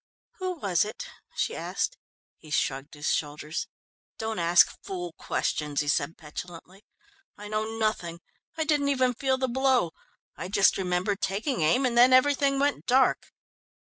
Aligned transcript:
"Who 0.39 0.53
was 0.55 0.83
it?" 0.83 1.07
she 1.35 1.55
asked. 1.55 1.95
He 2.39 2.49
shrugged 2.49 2.95
his 2.95 3.11
shoulders. 3.13 3.67
"Don't 4.17 4.39
ask 4.39 4.75
fool 4.81 5.13
questions," 5.15 5.81
he 5.81 5.87
said 5.87 6.17
petulantly. 6.17 6.83
"I 7.37 7.47
know 7.47 7.77
nothing. 7.77 8.19
I 8.57 8.63
didn't 8.63 8.89
even 8.89 9.13
feel 9.13 9.37
the 9.37 9.47
blow. 9.47 9.91
I 10.35 10.47
just 10.47 10.75
remember 10.75 11.15
taking 11.15 11.61
aim, 11.61 11.85
and 11.85 11.95
then 11.95 12.13
everything 12.13 12.57
went 12.57 12.87
dark." 12.87 13.31